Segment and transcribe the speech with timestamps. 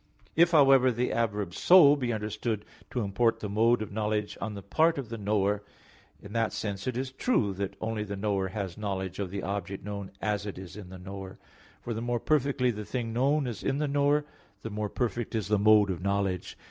[0.35, 4.63] If however the adverb 'so' be understood to import the mode (of knowledge) on the
[4.63, 5.61] part of the knower,
[6.19, 9.85] in that sense it is true that only the knower has knowledge of the object
[9.85, 11.37] known as it is in the knower;
[11.83, 14.25] for the more perfectly the thing known is in the knower,
[14.63, 16.57] the more perfect is the mode of knowledge.